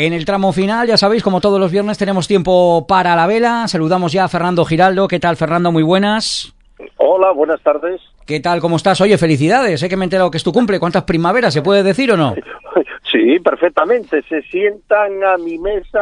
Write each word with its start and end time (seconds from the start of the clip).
En 0.00 0.12
el 0.12 0.24
tramo 0.24 0.52
final, 0.52 0.86
ya 0.86 0.96
sabéis, 0.96 1.24
como 1.24 1.40
todos 1.40 1.58
los 1.58 1.72
viernes 1.72 1.98
tenemos 1.98 2.28
tiempo 2.28 2.86
para 2.86 3.16
la 3.16 3.26
vela. 3.26 3.66
Saludamos 3.66 4.12
ya 4.12 4.22
a 4.22 4.28
Fernando 4.28 4.64
Giraldo. 4.64 5.08
¿Qué 5.08 5.18
tal, 5.18 5.34
Fernando? 5.34 5.72
Muy 5.72 5.82
buenas. 5.82 6.54
Hola, 6.98 7.32
buenas 7.32 7.60
tardes. 7.62 8.00
¿Qué 8.24 8.38
tal? 8.38 8.60
¿Cómo 8.60 8.76
estás? 8.76 9.00
Oye, 9.00 9.18
felicidades. 9.18 9.80
Sé 9.80 9.88
que 9.88 9.96
me 9.96 10.04
he 10.04 10.06
enterado 10.06 10.30
que 10.30 10.36
es 10.36 10.44
tu 10.44 10.52
cumple. 10.52 10.78
¿Cuántas 10.78 11.02
primaveras 11.02 11.52
se 11.52 11.62
puede 11.62 11.82
decir 11.82 12.12
o 12.12 12.16
no? 12.16 12.36
Sí, 13.10 13.40
perfectamente. 13.40 14.22
Se 14.28 14.42
sientan 14.42 15.24
a 15.24 15.36
mi 15.38 15.58
mesa 15.58 15.98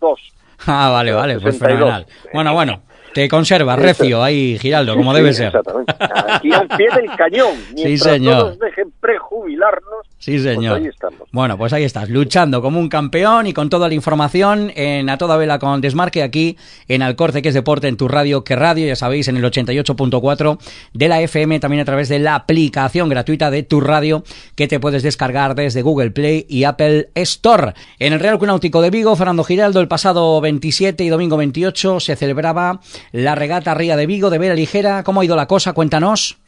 dos. 0.00 0.20
Ah, 0.66 0.88
vale, 0.90 1.12
vale. 1.12 1.38
Pues 1.38 1.58
fenomenal. 1.58 2.06
Bueno, 2.32 2.54
bueno. 2.54 2.80
Te 3.14 3.28
conserva, 3.28 3.76
recio, 3.76 4.22
ahí, 4.22 4.58
Giraldo, 4.58 4.94
como 4.94 5.12
debe 5.14 5.32
ser. 5.32 5.48
Exactamente. 5.48 5.94
Aquí 5.98 6.52
al 6.52 6.68
pie 6.68 6.88
del 6.94 7.16
cañón. 7.16 7.54
Sí, 7.76 7.96
señor. 7.96 8.38
todos 8.38 8.58
dejen 8.58 8.92
prejubilarnos, 9.00 10.06
Sí, 10.18 10.32
pues 10.32 10.42
señor. 10.42 10.78
ahí 10.78 10.86
estamos. 10.86 11.20
Bueno, 11.32 11.56
pues 11.56 11.72
ahí 11.72 11.84
estás, 11.84 12.08
luchando 12.10 12.60
como 12.60 12.80
un 12.80 12.88
campeón 12.88 13.46
y 13.46 13.52
con 13.52 13.70
toda 13.70 13.88
la 13.88 13.94
información 13.94 14.72
en 14.74 15.08
A 15.10 15.16
Toda 15.16 15.36
Vela 15.36 15.58
con 15.58 15.80
Desmarque 15.80 16.22
aquí 16.22 16.56
en 16.88 17.02
Alcorce, 17.02 17.40
que 17.40 17.48
es 17.50 17.54
deporte 17.54 17.86
en 17.88 17.96
tu 17.96 18.08
radio, 18.08 18.42
que 18.44 18.56
radio, 18.56 18.86
ya 18.86 18.96
sabéis, 18.96 19.28
en 19.28 19.36
el 19.36 19.44
88.4 19.44 20.58
de 20.92 21.08
la 21.08 21.20
FM, 21.22 21.60
también 21.60 21.80
a 21.80 21.84
través 21.84 22.08
de 22.08 22.18
la 22.18 22.34
aplicación 22.34 23.08
gratuita 23.08 23.50
de 23.50 23.62
tu 23.62 23.80
radio 23.80 24.24
que 24.56 24.66
te 24.68 24.80
puedes 24.80 25.02
descargar 25.02 25.54
desde 25.54 25.82
Google 25.82 26.10
Play 26.10 26.46
y 26.48 26.64
Apple 26.64 27.10
Store. 27.14 27.74
En 27.98 28.12
el 28.12 28.20
Real 28.20 28.38
Club 28.38 28.48
Náutico 28.48 28.82
de 28.82 28.90
Vigo, 28.90 29.14
Fernando 29.16 29.44
Giraldo, 29.44 29.80
el 29.80 29.88
pasado 29.88 30.40
27 30.40 31.04
y 31.04 31.08
domingo 31.08 31.36
28 31.36 32.00
se 32.00 32.16
celebraba 32.16 32.80
la 33.12 33.34
regata 33.34 33.74
Ría 33.74 33.96
de 33.96 34.06
Vigo 34.06 34.30
de 34.30 34.38
Vela 34.38 34.54
Ligera. 34.54 35.02
¿Cómo 35.02 35.20
ha 35.20 35.24
ido 35.24 35.36
la 35.36 35.46
cosa? 35.46 35.72
Cuéntanos. 35.72 36.40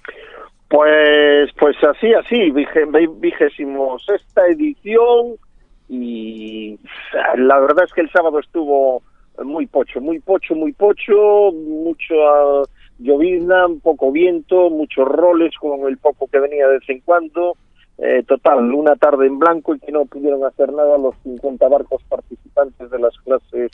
Pues, 0.69 1.51
pues 1.59 1.77
así, 1.83 2.15
así, 2.15 2.53
vigésimo 3.19 3.99
sexta 3.99 4.47
edición 4.47 5.37
y 5.89 6.79
la 7.37 7.59
verdad 7.59 7.85
es 7.85 7.93
que 7.93 8.03
el 8.03 8.11
sábado 8.11 8.39
estuvo 8.39 9.03
muy 9.43 9.67
pocho, 9.67 10.01
muy 10.01 10.21
pocho, 10.21 10.55
muy 10.55 10.73
pocho, 10.73 11.51
mucho 11.53 12.15
ah, 12.29 12.63
llovizna, 13.01 13.67
poco 13.83 14.13
viento, 14.13 14.71
muchos 14.71 15.09
roles 15.09 15.57
con 15.59 15.89
el 15.89 15.99
poco 15.99 16.29
que 16.29 16.39
venía 16.39 16.69
de 16.69 16.75
vez 16.75 16.89
en 16.89 17.01
cuando. 17.01 17.57
Eh, 17.99 18.23
total, 18.27 18.73
una 18.73 18.97
tarde 18.97 19.27
en 19.27 19.39
blanco 19.39 19.75
y 19.75 19.81
que 19.81 19.93
no 19.93 20.07
pudieron 20.07 20.45
hacer 20.45 20.73
nada 20.73 20.97
los 20.97 21.17
50 21.23 21.69
barcos 21.69 22.03
participantes 22.09 22.91
de 22.91 22.99
las 22.99 23.19
clases 23.19 23.73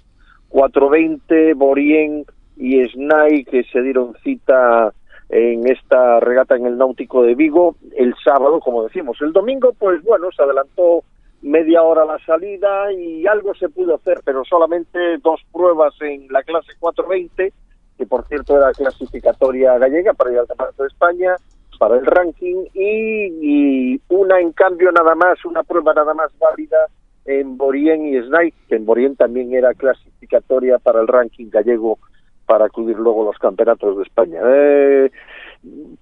420, 0.49 1.55
Borien 1.55 2.25
y 2.57 2.85
Snai 2.89 3.45
que 3.45 3.65
se 3.65 3.83
dieron 3.83 4.15
cita 4.23 4.93
en 5.29 5.67
esta 5.69 6.21
regata 6.21 6.57
en 6.57 6.67
el 6.67 6.79
Náutico 6.79 7.23
de 7.23 7.35
Vigo 7.35 7.77
el 7.97 8.15
sábado, 8.23 8.61
como 8.61 8.85
decimos. 8.85 9.19
El 9.21 9.33
domingo, 9.33 9.73
pues 9.79 10.03
bueno, 10.03 10.29
se 10.31 10.43
adelantó 10.43 11.03
media 11.43 11.83
hora 11.83 12.05
la 12.05 12.19
salida 12.25 12.93
y 12.93 13.27
algo 13.27 13.55
se 13.55 13.69
pudo 13.69 13.97
hacer, 13.97 14.21
pero 14.25 14.45
solamente 14.45 15.19
dos 15.19 15.41
pruebas 15.53 15.95
en 16.01 16.29
la 16.31 16.43
clase 16.43 16.73
420, 16.79 17.53
que 17.99 18.07
por 18.07 18.27
cierto 18.29 18.57
era 18.57 18.73
clasificatoria 18.73 19.79
gallega 19.79 20.13
para 20.13 20.33
ir 20.33 20.39
al 20.39 20.47
Campeonato 20.47 20.83
de 20.83 20.89
España, 20.89 21.37
para 21.79 21.97
el 21.97 22.07
ranking, 22.07 22.65
y, 22.75 24.01
una 24.09 24.41
en 24.41 24.53
cambio 24.53 24.91
nada 24.93 25.15
más, 25.15 25.45
una 25.45 25.63
prueba 25.63 25.93
nada 25.93 26.15
más 26.15 26.31
válida 26.39 26.79
en 27.27 27.59
Borien 27.59 28.07
y 28.07 28.19
Snai, 28.23 28.53
que 28.69 28.77
en 28.77 28.87
Borien 28.87 29.15
también 29.15 29.53
era 29.53 29.75
clasificatoria 29.75 30.79
para 30.79 31.01
el 31.01 31.09
ranking 31.09 31.51
gallego 31.51 31.99
para 32.47 32.67
acudir 32.67 32.97
luego 32.97 33.23
a 33.23 33.27
los 33.27 33.39
campeonatos 33.39 33.97
de 33.97 34.03
España. 34.05 34.41
Eh, 34.45 35.11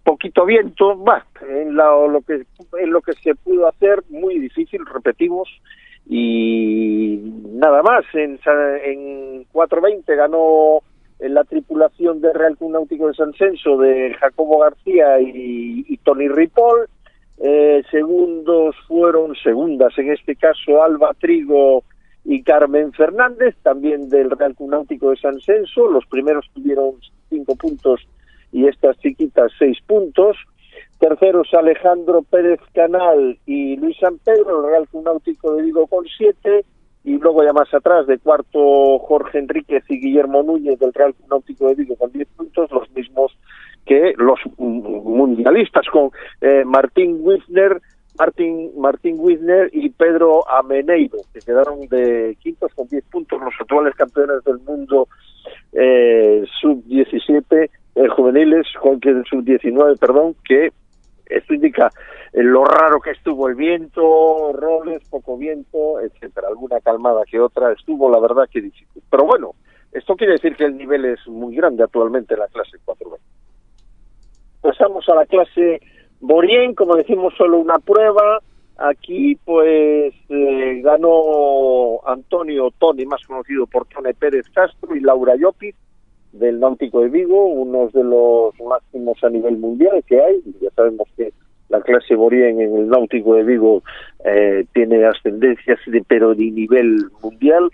poquito 0.02 0.44
viento, 0.44 1.02
va, 1.02 1.24
en, 1.48 1.74
lo 1.74 2.20
que, 2.26 2.44
en 2.80 2.90
lo 2.90 3.00
que 3.00 3.14
se 3.14 3.34
pudo 3.34 3.66
hacer, 3.68 4.02
muy 4.08 4.38
difícil, 4.38 4.84
repetimos, 4.86 5.48
y 6.06 7.18
nada 7.52 7.82
más, 7.82 8.04
en, 8.12 8.38
en 8.84 9.44
420 9.52 10.14
ganó 10.16 10.80
en 11.18 11.34
la 11.34 11.44
tripulación 11.44 12.20
de 12.20 12.32
Real 12.32 12.56
Náutico 12.60 13.08
de 13.08 13.14
San 13.14 13.32
Censo 13.32 13.78
de 13.78 14.14
Jacobo 14.20 14.58
García 14.58 15.20
y, 15.20 15.84
y 15.88 15.96
Tony 15.98 16.28
Ripoll, 16.28 16.88
eh, 17.38 17.82
segundos 17.90 18.76
fueron, 18.86 19.34
segundas 19.36 19.96
en 19.98 20.12
este 20.12 20.36
caso, 20.36 20.82
Alba 20.82 21.14
Trigo 21.18 21.84
y 22.24 22.42
Carmen 22.42 22.92
Fernández, 22.92 23.54
también 23.62 24.08
del 24.08 24.30
Real 24.30 24.54
Club 24.54 24.70
Náutico 24.70 25.10
de 25.10 25.16
San 25.16 25.40
Censo. 25.40 25.90
Los 25.90 26.06
primeros 26.06 26.50
tuvieron 26.54 26.94
cinco 27.28 27.54
puntos 27.56 28.00
y 28.50 28.66
estas 28.66 28.98
chiquitas 28.98 29.52
seis 29.58 29.78
puntos. 29.86 30.36
Terceros 30.98 31.52
Alejandro 31.52 32.22
Pérez 32.22 32.60
Canal 32.72 33.38
y 33.44 33.76
Luis 33.76 33.96
San 33.98 34.18
Pedro, 34.18 34.64
el 34.64 34.70
Real 34.70 34.88
Club 34.88 35.04
Náutico 35.04 35.54
de 35.54 35.62
Vigo 35.62 35.86
con 35.86 36.04
siete. 36.06 36.64
Y 37.04 37.18
luego 37.18 37.44
ya 37.44 37.52
más 37.52 37.72
atrás, 37.74 38.06
de 38.06 38.18
cuarto 38.18 38.98
Jorge 39.00 39.38
Enríquez 39.38 39.84
y 39.90 40.00
Guillermo 40.00 40.42
Núñez 40.42 40.78
del 40.78 40.94
Real 40.94 41.14
Club 41.14 41.28
Náutico 41.28 41.68
de 41.68 41.74
Vigo 41.74 41.96
con 41.96 42.10
diez 42.10 42.26
puntos, 42.34 42.70
los 42.70 42.90
mismos 42.92 43.36
que 43.84 44.14
los 44.16 44.40
mundialistas 44.56 45.86
con 45.92 46.10
eh, 46.40 46.64
Martín 46.64 47.18
Wisner, 47.20 47.82
Martín, 48.18 48.70
Martín 48.76 49.16
Wisner 49.18 49.70
y 49.72 49.90
Pedro 49.90 50.48
Ameneiro, 50.48 51.18
que 51.32 51.40
quedaron 51.40 51.80
de 51.88 52.36
quintos 52.40 52.72
con 52.74 52.86
10 52.86 53.04
puntos, 53.06 53.40
los 53.40 53.54
actuales 53.60 53.94
campeones 53.96 54.42
del 54.44 54.58
mundo 54.60 55.08
eh, 55.72 56.44
sub-17, 56.60 57.70
eh, 57.96 58.08
juveniles, 58.08 58.66
con 58.80 59.00
que 59.00 59.10
sub-19, 59.28 59.98
perdón, 59.98 60.36
que 60.44 60.72
esto 61.26 61.54
indica 61.54 61.90
eh, 62.32 62.42
lo 62.42 62.64
raro 62.64 63.00
que 63.00 63.10
estuvo 63.10 63.48
el 63.48 63.56
viento, 63.56 64.52
roles, 64.52 65.02
poco 65.08 65.36
viento, 65.36 66.00
etcétera, 66.00 66.48
alguna 66.48 66.80
calmada 66.80 67.22
que 67.28 67.40
otra, 67.40 67.72
estuvo 67.72 68.10
la 68.10 68.20
verdad 68.20 68.48
que 68.50 68.60
difícil. 68.60 69.02
Pero 69.10 69.24
bueno, 69.24 69.52
esto 69.92 70.14
quiere 70.16 70.34
decir 70.34 70.54
que 70.56 70.64
el 70.64 70.76
nivel 70.76 71.04
es 71.04 71.26
muy 71.26 71.56
grande 71.56 71.82
actualmente 71.82 72.34
en 72.34 72.40
la 72.40 72.48
clase 72.48 72.78
4 72.84 73.10
Pasamos 74.60 75.08
a 75.08 75.14
la 75.14 75.26
clase 75.26 75.80
Borien, 76.26 76.74
como 76.74 76.96
decimos, 76.96 77.34
solo 77.36 77.58
una 77.58 77.78
prueba. 77.78 78.40
Aquí, 78.78 79.36
pues, 79.44 80.14
eh, 80.30 80.80
ganó 80.82 82.00
Antonio 82.06 82.70
Toni, 82.78 83.04
más 83.04 83.24
conocido 83.26 83.66
por 83.66 83.86
Tone 83.86 84.14
Pérez 84.14 84.48
Castro, 84.48 84.96
y 84.96 85.00
Laura 85.00 85.36
Llopis, 85.36 85.74
del 86.32 86.60
Náutico 86.60 87.02
de 87.02 87.10
Vigo, 87.10 87.44
unos 87.44 87.92
de 87.92 88.02
los 88.02 88.54
máximos 88.58 89.22
a 89.22 89.28
nivel 89.28 89.58
mundial 89.58 90.02
que 90.06 90.18
hay. 90.18 90.42
Ya 90.62 90.70
sabemos 90.70 91.08
que 91.14 91.32
la 91.68 91.82
clase 91.82 92.14
Borien 92.14 92.58
en 92.58 92.74
el 92.74 92.88
Náutico 92.88 93.34
de 93.34 93.44
Vigo 93.44 93.82
eh, 94.24 94.64
tiene 94.72 95.04
ascendencias, 95.04 95.78
de, 95.86 96.02
pero 96.08 96.34
de 96.34 96.50
nivel 96.50 97.10
mundial. 97.22 97.70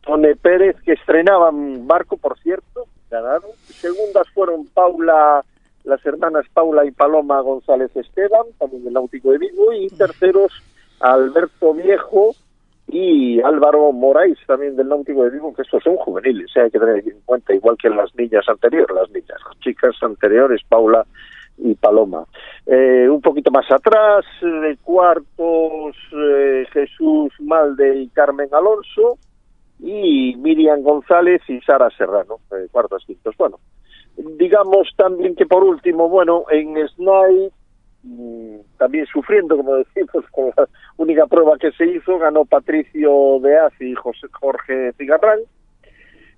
Tone 0.00 0.36
Pérez, 0.36 0.76
que 0.86 0.94
estrenaban 0.94 1.86
barco, 1.86 2.16
por 2.16 2.38
cierto, 2.38 2.86
ganaron. 3.10 3.50
Segundas 3.66 4.26
fueron 4.30 4.66
Paula 4.72 5.44
las 5.84 6.04
hermanas 6.04 6.46
Paula 6.52 6.84
y 6.84 6.90
Paloma 6.90 7.40
González 7.40 7.90
Esteban, 7.94 8.46
también 8.58 8.84
del 8.84 8.94
Náutico 8.94 9.32
de 9.32 9.38
Vigo, 9.38 9.72
y 9.72 9.88
terceros 9.88 10.52
Alberto 11.00 11.72
Viejo 11.74 12.34
y 12.88 13.40
Álvaro 13.40 13.92
Moraes, 13.92 14.38
también 14.46 14.76
del 14.76 14.88
Náutico 14.88 15.24
de 15.24 15.30
Vigo, 15.30 15.54
que 15.54 15.62
estos 15.62 15.82
son 15.82 15.96
juveniles, 15.96 16.50
¿eh? 16.56 16.62
hay 16.62 16.70
que 16.70 16.78
tener 16.78 16.96
en 17.06 17.20
cuenta, 17.24 17.54
igual 17.54 17.76
que 17.76 17.88
las 17.88 18.14
niñas 18.14 18.48
anteriores, 18.48 18.94
las 18.94 19.10
niñas, 19.10 19.38
las 19.46 19.58
chicas 19.60 19.94
anteriores, 20.02 20.60
Paula 20.68 21.06
y 21.58 21.74
Paloma. 21.74 22.24
Eh, 22.66 23.08
un 23.08 23.20
poquito 23.20 23.50
más 23.50 23.70
atrás, 23.70 24.24
de 24.42 24.76
cuartos, 24.82 25.96
eh, 26.12 26.66
Jesús 26.72 27.32
Malde 27.40 27.96
y 27.96 28.08
Carmen 28.08 28.48
Alonso, 28.52 29.18
y 29.82 30.34
Miriam 30.36 30.82
González 30.82 31.42
y 31.48 31.60
Sara 31.60 31.90
Serrano, 31.96 32.36
eh, 32.52 32.68
cuartos, 32.70 33.04
quintos. 33.06 33.34
Bueno, 33.36 33.58
digamos 34.38 34.88
también 34.96 35.34
que 35.34 35.46
por 35.46 35.64
último, 35.64 36.08
bueno, 36.08 36.44
en 36.50 36.76
SNAI, 36.88 37.50
mm, 38.02 38.56
también 38.78 39.06
sufriendo, 39.06 39.56
como 39.56 39.74
decimos, 39.94 40.24
con 40.30 40.52
la 40.56 40.68
única 40.96 41.26
prueba 41.26 41.58
que 41.58 41.72
se 41.72 41.86
hizo, 41.86 42.18
ganó 42.18 42.44
Patricio 42.44 43.38
Deaz 43.40 43.72
y 43.80 43.94
José, 43.94 44.26
Jorge 44.32 44.92
Cigarrán. 44.94 45.40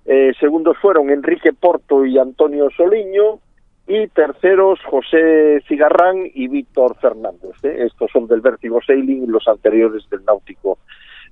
Eh, 0.05 0.33
segundos 0.39 0.77
fueron 0.81 1.09
Enrique 1.09 1.53
Porto 1.53 2.05
y 2.05 2.17
Antonio 2.17 2.69
Soliño. 2.75 3.39
Y 3.85 4.07
terceros, 4.07 4.79
José 4.89 5.61
Cigarrán 5.67 6.25
y 6.33 6.47
Víctor 6.47 6.95
Fernández. 7.01 7.51
¿eh? 7.63 7.83
Estos 7.85 8.09
son 8.11 8.27
del 8.27 8.39
Vértigo 8.39 8.79
Sailing, 8.85 9.29
los 9.29 9.45
anteriores 9.45 10.09
del 10.09 10.23
Náutico 10.23 10.77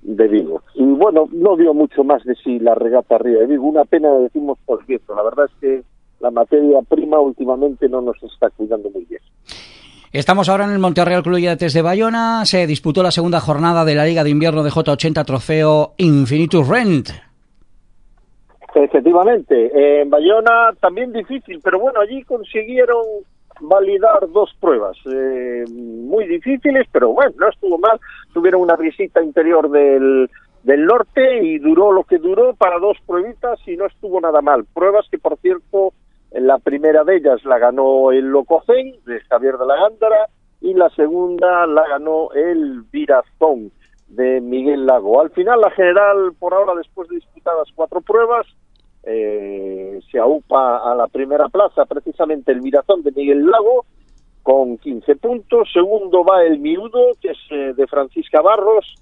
de 0.01 0.27
Vigo. 0.27 0.61
Y 0.75 0.83
bueno, 0.83 1.29
no 1.31 1.55
dio 1.55 1.73
mucho 1.73 2.03
más 2.03 2.23
de 2.25 2.35
sí 2.35 2.59
la 2.59 2.75
regata 2.75 3.15
arriba 3.15 3.39
de 3.39 3.47
Vigo. 3.47 3.67
Una 3.67 3.85
pena, 3.85 4.11
decimos, 4.15 4.59
por 4.65 4.85
cierto. 4.85 5.15
La 5.15 5.23
verdad 5.23 5.45
es 5.45 5.61
que 5.61 5.83
la 6.21 6.31
materia 6.31 6.79
prima 6.87 7.19
últimamente 7.19 7.89
no 7.89 8.01
nos 8.01 8.21
está 8.23 8.49
cuidando 8.51 8.89
muy 8.89 9.05
bien. 9.05 9.21
Estamos 10.11 10.49
ahora 10.49 10.65
en 10.65 10.71
el 10.71 10.79
Monterreal 10.79 11.23
Club 11.23 11.39
Yates 11.39 11.73
de 11.73 11.81
Bayona. 11.81 12.45
Se 12.45 12.67
disputó 12.67 13.01
la 13.01 13.11
segunda 13.11 13.39
jornada 13.39 13.85
de 13.85 13.95
la 13.95 14.05
Liga 14.05 14.23
de 14.23 14.29
Invierno 14.29 14.61
de 14.61 14.69
J80 14.69 15.25
Trofeo 15.25 15.93
Infinitus 15.97 16.67
Rent. 16.67 17.09
Efectivamente, 18.75 20.01
en 20.01 20.09
Bayona 20.09 20.73
también 20.79 21.11
difícil, 21.11 21.59
pero 21.63 21.79
bueno, 21.79 21.99
allí 21.99 22.23
consiguieron 22.23 23.03
validar 23.61 24.29
dos 24.31 24.49
pruebas 24.59 24.97
eh, 25.05 25.65
muy 25.69 26.25
difíciles, 26.25 26.87
pero 26.91 27.13
bueno, 27.13 27.33
no 27.37 27.49
estuvo 27.49 27.77
mal. 27.77 27.99
Tuvieron 28.33 28.61
una 28.61 28.75
visita 28.75 29.21
interior 29.21 29.69
del 29.69 30.29
del 30.63 30.85
norte 30.85 31.43
y 31.43 31.57
duró 31.57 31.91
lo 31.91 32.03
que 32.03 32.17
duró 32.17 32.53
para 32.53 32.77
dos 32.79 32.97
pruebitas 33.05 33.59
y 33.65 33.75
no 33.75 33.87
estuvo 33.87 34.21
nada 34.21 34.41
mal. 34.41 34.65
Pruebas 34.73 35.07
que, 35.09 35.17
por 35.17 35.37
cierto, 35.37 35.93
la 36.31 36.59
primera 36.59 37.03
de 37.03 37.17
ellas 37.17 37.43
la 37.43 37.59
ganó 37.59 38.11
el 38.11 38.25
Lococén 38.25 38.95
de 39.05 39.19
Javier 39.29 39.57
de 39.57 39.65
la 39.65 39.75
Gándara 39.75 40.29
y 40.61 40.73
la 40.73 40.89
segunda 40.91 41.65
la 41.67 41.87
ganó 41.87 42.31
el 42.33 42.83
Virazón 42.91 43.71
de 44.07 44.39
Miguel 44.41 44.85
Lago. 44.85 45.21
Al 45.21 45.31
final, 45.31 45.59
la 45.59 45.71
general, 45.71 46.33
por 46.39 46.53
ahora, 46.53 46.73
después 46.75 47.09
de 47.09 47.15
disputadas 47.15 47.67
cuatro 47.75 48.01
pruebas, 48.01 48.45
eh, 49.03 49.99
se 50.11 50.19
aupa 50.19 50.91
a 50.91 50.95
la 50.95 51.07
primera 51.07 51.49
plaza, 51.49 51.85
precisamente 51.85 52.51
el 52.51 52.61
Virazón 52.61 53.01
de 53.03 53.11
Miguel 53.11 53.45
Lago, 53.45 53.85
con 54.43 54.77
15 54.77 55.15
puntos. 55.15 55.69
Segundo 55.73 56.23
va 56.23 56.43
el 56.43 56.59
Miudo, 56.59 57.11
que 57.19 57.29
es 57.31 57.39
eh, 57.49 57.73
de 57.75 57.87
Francisca 57.87 58.41
Barros, 58.41 58.95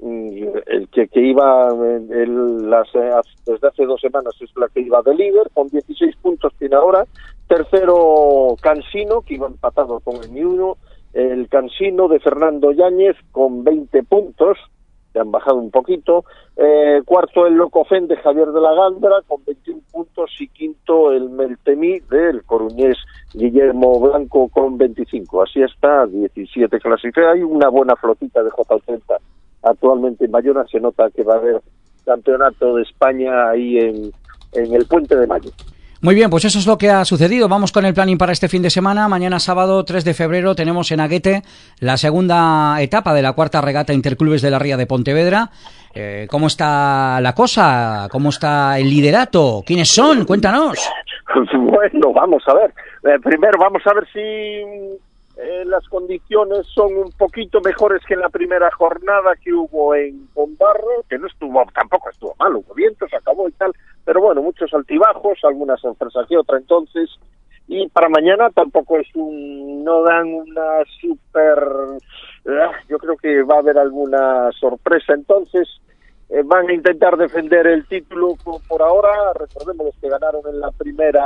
el 0.00 0.88
que, 0.92 1.08
que 1.08 1.20
iba 1.20 1.68
el, 1.68 2.70
las, 2.70 2.88
eh, 2.94 3.10
desde 3.46 3.68
hace 3.68 3.84
dos 3.84 4.00
semanas 4.00 4.34
es 4.40 4.50
la 4.56 4.68
que 4.68 4.80
iba 4.80 5.02
de 5.02 5.14
líder, 5.14 5.50
con 5.52 5.68
16 5.68 6.16
puntos 6.16 6.52
tiene 6.58 6.76
ahora. 6.76 7.04
Tercero, 7.48 8.54
Cansino, 8.60 9.22
que 9.22 9.34
iba 9.34 9.46
empatado 9.46 10.00
con 10.00 10.16
el 10.16 10.30
Miudo. 10.30 10.76
El 11.14 11.48
Cansino 11.48 12.06
de 12.06 12.20
Fernando 12.20 12.70
Yáñez 12.70 13.16
con 13.32 13.64
20 13.64 14.02
puntos 14.04 14.58
que 15.12 15.18
han 15.18 15.32
bajado 15.32 15.56
un 15.56 15.70
poquito. 15.70 16.24
Eh, 16.56 17.00
cuarto 17.04 17.46
el 17.46 17.54
Locofen 17.54 18.06
de 18.06 18.16
Javier 18.16 18.48
de 18.48 18.60
la 18.60 18.74
Gandra 18.74 19.22
con 19.26 19.42
21 19.44 19.80
puntos 19.90 20.30
y 20.38 20.48
quinto 20.48 21.12
el 21.12 21.30
Meltemí 21.30 22.00
del 22.10 22.44
coruñés 22.44 22.98
Guillermo 23.32 23.98
Blanco 24.00 24.48
con 24.48 24.76
25. 24.76 25.42
Así 25.42 25.62
está, 25.62 26.06
17 26.06 26.78
clasificados. 26.78 27.34
Hay 27.34 27.42
una 27.42 27.68
buena 27.68 27.96
flotita 27.96 28.42
de 28.42 28.50
J80 28.50 29.18
actualmente 29.70 30.24
en 30.24 30.32
Bayona. 30.32 30.64
Se 30.70 30.80
nota 30.80 31.08
que 31.14 31.22
va 31.22 31.34
a 31.34 31.38
haber 31.38 31.60
campeonato 32.04 32.76
de 32.76 32.82
España 32.82 33.50
ahí 33.50 33.78
en, 33.78 34.12
en 34.52 34.74
el 34.74 34.86
Puente 34.86 35.16
de 35.16 35.26
Mayo. 35.26 35.50
Muy 36.00 36.14
bien, 36.14 36.30
pues 36.30 36.44
eso 36.44 36.60
es 36.60 36.66
lo 36.68 36.78
que 36.78 36.90
ha 36.90 37.04
sucedido. 37.04 37.48
Vamos 37.48 37.72
con 37.72 37.84
el 37.84 37.92
planning 37.92 38.18
para 38.18 38.30
este 38.30 38.48
fin 38.48 38.62
de 38.62 38.70
semana. 38.70 39.08
Mañana 39.08 39.40
sábado 39.40 39.84
3 39.84 40.04
de 40.04 40.14
febrero 40.14 40.54
tenemos 40.54 40.92
en 40.92 41.00
Aguete 41.00 41.42
la 41.80 41.96
segunda 41.96 42.80
etapa 42.80 43.12
de 43.14 43.22
la 43.22 43.32
cuarta 43.32 43.60
regata 43.60 43.92
Interclubes 43.92 44.40
de 44.40 44.50
la 44.50 44.60
Ría 44.60 44.76
de 44.76 44.86
Pontevedra. 44.86 45.50
Eh, 45.92 46.28
¿Cómo 46.30 46.46
está 46.46 47.20
la 47.20 47.34
cosa? 47.34 48.06
¿Cómo 48.12 48.28
está 48.28 48.78
el 48.78 48.88
liderato? 48.88 49.64
¿Quiénes 49.66 49.88
son? 49.88 50.24
Cuéntanos. 50.24 50.78
Bueno, 51.52 52.10
vamos 52.14 52.42
a 52.46 52.54
ver. 52.54 52.72
Eh, 53.04 53.18
primero 53.22 53.58
vamos 53.58 53.82
a 53.84 53.92
ver 53.92 54.08
si 54.12 54.18
eh, 55.40 55.64
las 55.66 55.86
condiciones 55.88 56.66
son 56.74 56.96
un 56.96 57.12
poquito 57.12 57.60
mejores 57.60 58.04
que 58.04 58.14
en 58.14 58.20
la 58.20 58.28
primera 58.28 58.68
jornada 58.72 59.36
que 59.36 59.52
hubo 59.52 59.94
en 59.94 60.28
Bombarro, 60.34 61.04
que 61.08 61.16
no 61.16 61.28
estuvo, 61.28 61.64
tampoco 61.72 62.10
estuvo 62.10 62.34
mal, 62.40 62.56
hubo 62.56 62.74
vientos, 62.74 63.08
acabó 63.14 63.48
y 63.48 63.52
tal, 63.52 63.72
pero 64.04 64.20
bueno, 64.20 64.42
muchos 64.42 64.74
altibajos, 64.74 65.38
algunas 65.44 65.80
sorpresas 65.80 66.26
que 66.26 66.36
otra 66.36 66.58
entonces, 66.58 67.08
y 67.68 67.86
para 67.88 68.08
mañana 68.08 68.50
tampoco 68.50 68.98
es 68.98 69.06
un, 69.14 69.84
no 69.84 70.02
dan 70.02 70.26
una 70.26 70.82
super, 71.00 71.62
ah, 72.48 72.72
yo 72.88 72.98
creo 72.98 73.16
que 73.16 73.42
va 73.44 73.56
a 73.56 73.60
haber 73.60 73.78
alguna 73.78 74.50
sorpresa 74.58 75.12
entonces, 75.14 75.68
eh, 76.30 76.42
van 76.44 76.68
a 76.68 76.74
intentar 76.74 77.16
defender 77.16 77.68
el 77.68 77.86
título 77.86 78.34
por 78.66 78.82
ahora, 78.82 79.32
recordemos 79.38 79.86
los 79.86 79.96
que 80.00 80.08
ganaron 80.08 80.42
en 80.52 80.58
la 80.58 80.72
primera 80.72 81.24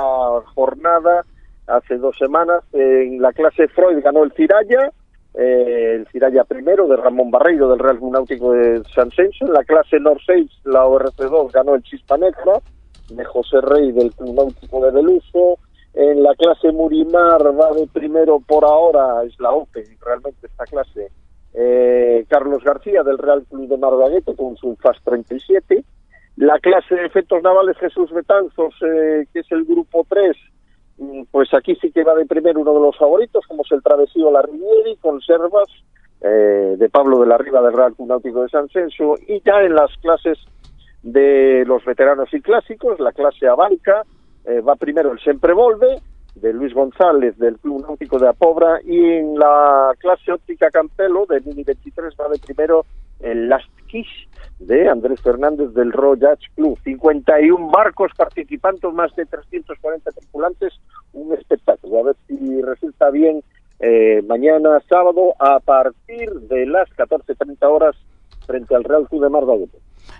jornada, 0.55 1.25
hace 1.67 1.99
dos 1.99 2.17
semanas. 2.19 2.62
En 2.73 3.20
la 3.20 3.32
clase 3.32 3.69
Freud 3.69 4.03
ganó 4.03 4.25
el 4.25 4.32
Ciraya, 4.32 4.91
eh, 5.35 5.97
el 5.97 6.06
Ciraya 6.09 6.44
primero 6.44 6.87
de 6.87 6.97
Ramón 6.97 7.31
Barreiro 7.31 7.69
del 7.69 7.79
Real 7.79 7.99
Náutico 8.11 8.53
de 8.53 8.82
San 8.94 9.11
Censo. 9.11 9.47
En 9.47 9.53
la 9.53 9.64
clase 9.64 9.99
Nor 10.00 10.19
6, 10.25 10.50
la 10.64 10.87
ORC2 10.87 11.53
ganó 11.53 11.75
el 11.75 11.82
Chispa 11.82 12.17
de 12.19 13.25
José 13.25 13.61
Rey 13.61 13.93
del 13.93 14.12
Club 14.12 14.35
Náutico 14.35 14.85
de 14.85 14.91
Beluso. 14.91 15.59
En 15.94 16.23
la 16.23 16.35
clase 16.35 16.73
Murimar 16.73 17.43
va 17.59 17.73
de 17.75 17.87
primero 17.87 18.41
por 18.41 18.64
ahora, 18.64 19.25
es 19.25 19.38
la 19.38 19.50
OPE, 19.50 19.85
realmente 20.05 20.47
esta 20.47 20.64
clase. 20.64 21.11
Eh, 21.55 22.25
Carlos 22.29 22.64
García 22.64 23.03
del 23.03 23.19
Real 23.19 23.44
Club 23.44 23.69
de 23.69 23.76
Mardaguete 23.76 24.35
con 24.35 24.56
su 24.56 24.75
FAS 24.76 24.97
37. 25.05 25.85
La 26.37 26.59
clase 26.61 26.94
de 26.94 27.05
efectos 27.05 27.43
navales 27.43 27.76
Jesús 27.76 28.11
Betanzos, 28.11 28.75
eh, 28.81 29.26
que 29.35 29.41
es 29.41 29.53
el 29.53 29.67
grupo 29.67 30.06
3, 30.09 30.35
Mm, 30.35 30.62
pues 31.30 31.52
aquí 31.54 31.76
sí 31.76 31.90
que 31.90 32.04
va 32.04 32.14
de 32.14 32.26
primero 32.26 32.60
uno 32.60 32.74
de 32.74 32.80
los 32.80 32.96
favoritos, 32.96 33.46
como 33.46 33.62
es 33.64 33.72
el 33.72 33.82
Travesío 33.82 34.30
La 34.30 34.44
Conservas, 35.00 35.68
eh, 36.20 36.76
de 36.78 36.88
Pablo 36.88 37.20
de 37.20 37.26
la 37.26 37.38
Riva 37.38 37.62
del 37.62 37.72
Real 37.72 37.94
Club 37.94 38.08
Náutico 38.08 38.42
de 38.42 38.48
San 38.48 38.68
Censo, 38.68 39.14
y 39.26 39.40
ya 39.44 39.62
en 39.62 39.74
las 39.74 39.90
clases 39.98 40.38
de 41.02 41.64
los 41.66 41.84
veteranos 41.84 42.32
y 42.32 42.40
clásicos, 42.40 43.00
la 43.00 43.12
clase 43.12 43.48
Abanca, 43.48 44.02
eh, 44.44 44.60
va 44.60 44.76
primero 44.76 45.12
el 45.12 45.18
Siempre 45.18 45.52
Volve, 45.52 46.00
de 46.34 46.52
Luis 46.52 46.72
González 46.72 47.36
del 47.38 47.58
Club 47.58 47.82
Náutico 47.82 48.18
de 48.18 48.28
Apobra, 48.28 48.80
y 48.84 48.98
en 48.98 49.38
la 49.38 49.92
clase 49.98 50.32
óptica 50.32 50.70
Campelo, 50.70 51.26
de 51.26 51.40
Mini 51.40 51.64
23, 51.64 52.14
va 52.18 52.28
de 52.28 52.38
primero 52.38 52.84
el 53.20 53.48
Last 53.48 53.68
Kiss, 53.88 54.08
de 54.67 54.88
Andrés 54.88 55.20
Fernández 55.20 55.73
del 55.75 55.93
Royal 55.93 56.38
Club. 56.55 56.79
51 56.85 57.70
barcos 57.70 58.12
participantes, 58.17 58.93
más 58.93 59.14
de 59.17 59.26
340 59.26 60.11
tripulantes, 60.11 60.75
un 61.12 61.35
espectáculo. 61.35 62.00
A 62.00 62.03
ver 62.05 62.17
si 62.26 62.62
resulta 62.62 63.11
bien 63.11 63.43
eh, 63.81 64.23
mañana 64.26 64.81
sábado 64.88 65.35
a 65.38 65.59
partir 65.61 66.31
de 66.49 66.67
las 66.67 66.88
14.30 66.91 67.56
horas 67.62 67.97
frente 68.47 68.75
al 68.75 68.85
Real 68.85 69.09
Club 69.09 69.23
de 69.23 69.29
Mar 69.29 69.44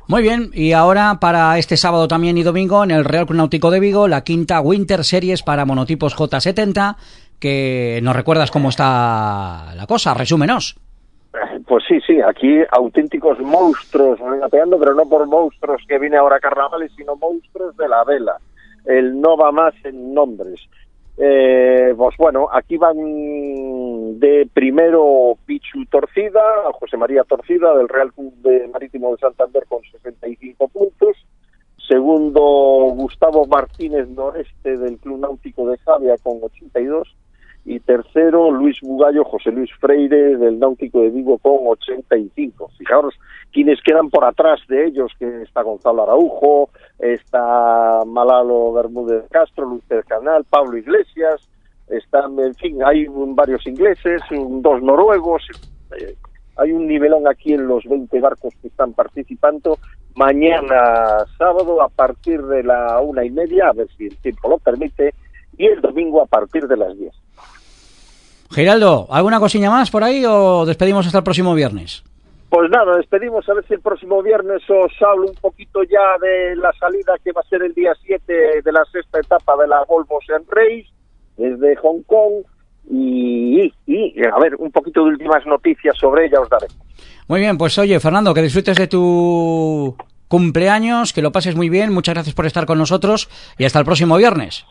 Muy 0.09 0.23
bien, 0.23 0.50
y 0.53 0.73
ahora 0.73 1.19
para 1.21 1.59
este 1.59 1.77
sábado 1.77 2.09
también 2.09 2.39
y 2.39 2.43
domingo 2.43 2.83
en 2.83 2.91
el 2.91 3.05
Real 3.05 3.27
Club 3.27 3.37
Náutico 3.37 3.71
de 3.71 3.81
Vigo, 3.81 4.09
la 4.09 4.25
quinta 4.25 4.61
Winter 4.61 5.05
Series 5.05 5.43
para 5.43 5.65
monotipos 5.65 6.17
J70, 6.17 6.97
que 7.39 8.00
nos 8.03 8.17
recuerdas 8.17 8.50
cómo 8.50 8.69
está 8.69 9.75
la 9.77 9.87
cosa, 9.87 10.15
resúmenos. 10.15 10.77
Pues 11.72 11.84
sí, 11.88 11.98
sí, 12.06 12.20
aquí 12.20 12.58
auténticos 12.70 13.40
monstruos 13.40 14.20
regateando, 14.20 14.78
pero 14.78 14.94
no 14.94 15.08
por 15.08 15.26
monstruos 15.26 15.80
que 15.88 15.98
viene 15.98 16.19
ahora 16.19 16.38
carnavales, 16.38 16.92
sino 16.94 17.16
monstruos 17.16 17.74
de 17.78 17.88
la 17.88 18.04
vela. 18.04 18.36
El 18.84 19.19
no 19.19 19.38
va 19.38 19.50
más 19.52 19.72
en 19.82 20.12
nombres. 20.12 20.60
Eh, 21.16 21.94
pues 21.96 22.14
bueno, 22.19 22.46
aquí 22.52 22.76
van 22.76 24.20
de 24.20 24.46
primero 24.52 25.38
Pichu 25.46 25.86
Torcida, 25.86 26.42
José 26.78 26.98
María 26.98 27.24
Torcida 27.24 27.74
del 27.74 27.88
Real 27.88 28.12
Club 28.12 28.34
Marítimo 28.70 29.12
de 29.12 29.20
Santander 29.20 29.64
con 29.66 29.80
65 29.80 30.69
puntos. 30.69 31.16
Segundo, 31.88 32.43
Gustavo 32.96 33.46
Martínez 33.46 34.10
Noreste 34.10 34.76
del 34.76 34.98
Club 34.98 35.20
Náutico 35.20 35.67
de 35.70 35.79
Javia 35.79 36.19
con 36.22 36.38
82 36.43 37.17
y 37.64 37.78
tercero 37.81 38.50
Luis 38.50 38.78
Bugallo, 38.82 39.24
José 39.24 39.52
Luis 39.52 39.70
Freire 39.81 40.36
del 40.36 40.58
Náutico 40.58 41.00
de 41.00 41.10
Vigo 41.10 41.38
con 41.38 41.58
85. 41.66 42.70
Fijaros 42.76 43.14
quienes 43.52 43.81
quedan 43.82 44.10
por 44.10 44.24
atrás 44.24 44.60
de 44.69 44.86
ellos, 44.86 45.12
que 45.19 45.42
está 45.42 45.62
Gonzalo 45.62 46.02
Araujo, 46.02 46.70
está 46.98 48.02
Malalo 48.06 48.72
Bermúdez 48.72 49.24
Castro, 49.31 49.66
Luis 49.66 49.86
del 49.88 50.04
Canal, 50.04 50.44
Pablo 50.44 50.76
Iglesias, 50.76 51.48
están, 51.88 52.38
en 52.38 52.54
fin, 52.54 52.82
hay 52.84 53.06
varios 53.08 53.66
ingleses, 53.66 54.22
dos 54.31 54.82
noruegos, 54.82 55.42
hay 56.56 56.72
un 56.72 56.86
nivelón 56.86 57.28
aquí 57.28 57.52
en 57.52 57.66
los 57.66 57.84
20 57.84 58.20
barcos 58.20 58.54
que 58.60 58.69
están 58.69 58.92
participando. 58.92 59.78
Mañana 60.14 61.24
sábado 61.38 61.81
a 61.82 61.88
partir 61.88 62.42
de 62.42 62.62
la 62.62 63.00
una 63.00 63.24
y 63.24 63.31
media, 63.31 63.69
a 63.69 63.72
ver 63.72 63.88
si 63.96 64.06
el 64.06 64.16
tiempo 64.19 64.48
lo 64.48 64.58
permite, 64.58 65.14
y 65.56 65.67
el 65.67 65.81
domingo 65.81 66.23
a 66.23 66.27
partir 66.27 66.67
de 66.67 66.77
las 66.77 66.97
10. 66.97 67.13
Giraldo, 68.51 69.06
¿alguna 69.11 69.41
cosilla 69.41 69.71
más 69.71 69.91
por 69.91 70.05
ahí 70.05 70.25
o 70.27 70.67
despedimos 70.67 71.06
hasta 71.06 71.19
el 71.19 71.25
próximo 71.25 71.55
viernes? 71.55 72.05
Pues 72.51 72.71
nada, 72.71 72.99
despedimos 72.99 73.49
a 73.49 73.55
ver 73.55 73.65
si 73.67 73.73
el 73.73 73.81
próximo 73.81 74.23
viernes 74.23 74.63
os 74.69 74.93
hablo 75.01 75.27
un 75.27 75.37
poquito 75.37 75.82
ya 75.85 76.19
de 76.21 76.55
la 76.56 76.71
salida 76.75 77.15
que 77.25 77.32
va 77.32 77.41
a 77.41 77.49
ser 77.49 77.63
el 77.63 77.73
día 77.73 77.94
7 78.05 78.61
de 78.63 78.73
la 78.73 78.85
sexta 78.93 79.21
etapa 79.21 79.56
de 79.56 79.69
la 79.69 79.82
Volvo 79.89 80.19
Sean 80.27 80.44
Race 80.51 80.87
desde 81.39 81.77
Hong 81.77 82.03
Kong 82.03 82.44
y, 82.91 83.73
y, 83.87 84.27
a 84.27 84.39
ver, 84.39 84.56
un 84.56 84.71
poquito 84.71 85.03
de 85.03 85.13
últimas 85.13 85.47
noticias 85.47 85.97
sobre 85.99 86.27
ella 86.27 86.41
os 86.41 86.51
daré. 86.51 86.67
Muy 87.27 87.41
bien, 87.41 87.56
pues 87.56 87.79
oye, 87.79 87.99
Fernando, 88.01 88.35
que 88.35 88.43
disfrutes 88.43 88.77
de 88.77 88.87
tu 88.87 89.97
cumpleaños, 90.29 91.15
que 91.15 91.23
lo 91.23 91.32
pases 91.32 91.56
muy 91.56 91.71
bien, 91.71 91.93
muchas 91.93 92.15
gracias 92.15 92.35
por 92.35 92.44
estar 92.44 92.67
con 92.67 92.77
nosotros 92.77 93.31
y 93.56 93.65
hasta 93.65 93.79
el 93.79 93.87
próximo 93.87 94.19
viernes. 94.19 94.67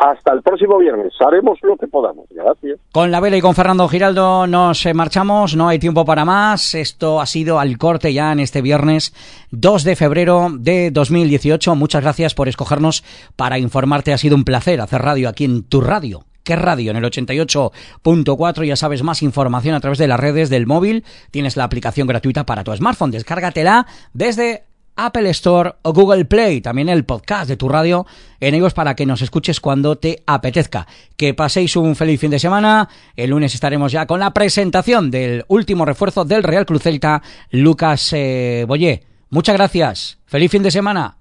Hasta 0.00 0.32
el 0.32 0.40
próximo 0.40 0.78
viernes. 0.78 1.12
Haremos 1.20 1.58
lo 1.60 1.76
que 1.76 1.86
podamos. 1.86 2.24
Gracias. 2.30 2.80
Con 2.90 3.10
la 3.10 3.20
vela 3.20 3.36
y 3.36 3.42
con 3.42 3.54
Fernando 3.54 3.86
Giraldo 3.86 4.46
nos 4.46 4.86
eh, 4.86 4.94
marchamos. 4.94 5.54
No 5.54 5.68
hay 5.68 5.78
tiempo 5.78 6.06
para 6.06 6.24
más. 6.24 6.74
Esto 6.74 7.20
ha 7.20 7.26
sido 7.26 7.60
al 7.60 7.76
corte 7.76 8.14
ya 8.14 8.32
en 8.32 8.40
este 8.40 8.62
viernes 8.62 9.12
2 9.50 9.84
de 9.84 9.96
febrero 9.96 10.48
de 10.58 10.90
2018. 10.90 11.74
Muchas 11.74 12.02
gracias 12.02 12.34
por 12.34 12.48
escogernos 12.48 13.04
para 13.36 13.58
informarte. 13.58 14.14
Ha 14.14 14.18
sido 14.18 14.36
un 14.36 14.44
placer 14.44 14.80
hacer 14.80 15.02
radio 15.02 15.28
aquí 15.28 15.44
en 15.44 15.64
tu 15.64 15.82
radio. 15.82 16.24
que 16.44 16.56
radio 16.56 16.92
en 16.92 16.96
el 16.96 17.04
88.4. 17.04 18.64
Ya 18.64 18.76
sabes, 18.76 19.02
más 19.02 19.22
información 19.22 19.74
a 19.74 19.80
través 19.80 19.98
de 19.98 20.08
las 20.08 20.18
redes 20.18 20.48
del 20.48 20.66
móvil. 20.66 21.04
Tienes 21.30 21.58
la 21.58 21.64
aplicación 21.64 22.08
gratuita 22.08 22.46
para 22.46 22.64
tu 22.64 22.74
smartphone. 22.74 23.10
Descárgatela 23.10 23.86
desde 24.14 24.64
Apple 25.06 25.30
Store 25.30 25.74
o 25.82 25.92
Google 25.92 26.24
Play, 26.24 26.60
también 26.60 26.88
el 26.88 27.04
podcast 27.04 27.48
de 27.48 27.56
tu 27.56 27.68
radio 27.68 28.06
en 28.40 28.54
ellos 28.54 28.74
para 28.74 28.94
que 28.94 29.06
nos 29.06 29.22
escuches 29.22 29.60
cuando 29.60 29.96
te 29.96 30.22
apetezca. 30.26 30.86
Que 31.16 31.34
paséis 31.34 31.76
un 31.76 31.96
feliz 31.96 32.20
fin 32.20 32.30
de 32.30 32.38
semana. 32.38 32.88
El 33.16 33.30
lunes 33.30 33.54
estaremos 33.54 33.92
ya 33.92 34.06
con 34.06 34.20
la 34.20 34.32
presentación 34.32 35.10
del 35.10 35.44
último 35.48 35.84
refuerzo 35.84 36.24
del 36.24 36.42
Real 36.42 36.66
Cruz 36.66 36.82
Celta, 36.82 37.22
Lucas 37.50 38.12
eh, 38.12 38.64
Boyé. 38.66 39.04
Muchas 39.30 39.56
gracias. 39.56 40.18
Feliz 40.26 40.50
fin 40.50 40.62
de 40.62 40.70
semana. 40.70 41.19